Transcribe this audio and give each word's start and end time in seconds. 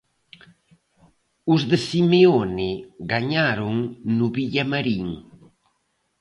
Os 1.53 1.61
de 1.69 1.77
Simeone 1.87 2.71
gañaron 3.13 3.75
no 4.17 4.27
Villamarín. 4.37 5.07